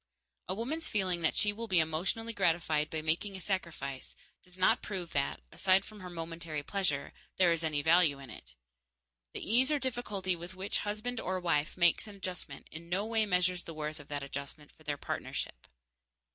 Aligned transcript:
A 0.49 0.55
woman's 0.55 0.89
feeling 0.89 1.21
that 1.21 1.35
she 1.35 1.53
will 1.53 1.67
be 1.67 1.77
emotionally 1.79 2.33
gratified 2.33 2.89
by 2.89 3.03
making 3.03 3.35
a 3.35 3.39
sacrifice 3.39 4.15
does 4.41 4.57
not 4.57 4.81
prove 4.81 5.11
that, 5.11 5.41
aside 5.51 5.85
from 5.85 5.99
her 5.99 6.09
momentary 6.09 6.63
pleasure, 6.63 7.13
there 7.37 7.51
is 7.51 7.63
any 7.63 7.83
value 7.83 8.17
in 8.17 8.31
it. 8.31 8.55
The 9.35 9.47
ease 9.47 9.71
or 9.71 9.77
difficulty 9.77 10.35
with 10.35 10.55
which 10.55 10.79
husband 10.79 11.19
or 11.19 11.39
wife 11.39 11.77
makes 11.77 12.07
an 12.07 12.15
adjustment 12.15 12.67
in 12.71 12.89
no 12.89 13.05
way 13.05 13.27
measures 13.27 13.65
the 13.65 13.75
worth 13.75 13.99
of 13.99 14.07
that 14.07 14.23
adjustment 14.23 14.71
for 14.71 14.81
their 14.81 14.97
partnership. 14.97 15.67